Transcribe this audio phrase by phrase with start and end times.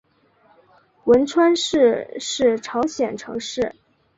[1.03, 3.75] 文川市是朝鲜城市。